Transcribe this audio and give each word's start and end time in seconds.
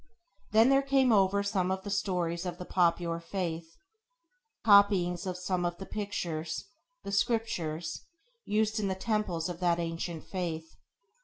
Then 0.49 0.69
there 0.69 0.81
came 0.81 1.11
over 1.11 1.43
some 1.43 1.69
of 1.69 1.83
the 1.83 1.91
stories 1.91 2.43
of 2.47 2.57
the 2.57 2.65
popular 2.65 3.19
faith, 3.19 3.77
copyings 4.65 5.27
of 5.27 5.37
some 5.37 5.63
of 5.63 5.77
the 5.77 5.85
pictures, 5.85 6.65
the 7.03 7.11
sculptures, 7.11 8.01
used 8.43 8.79
in 8.79 8.87
the 8.87 8.95
temples 8.95 9.47
of 9.47 9.59
that 9.59 9.77
ancient 9.77 10.23
faith. 10.23 10.75